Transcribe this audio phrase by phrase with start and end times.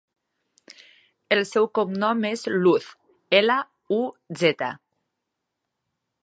[1.35, 2.87] El seu cognom és Luz:
[3.41, 3.59] ela,
[3.99, 4.01] u,
[4.45, 4.73] zeta.